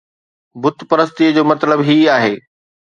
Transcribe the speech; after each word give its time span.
بت 0.61 0.77
پرستيءَ 0.89 1.31
جو 1.35 1.43
مطلب 1.51 1.79
هي 1.89 1.99
آهي 2.17 2.35